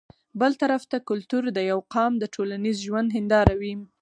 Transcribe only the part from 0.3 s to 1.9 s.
بل طرف ته کلتور د يو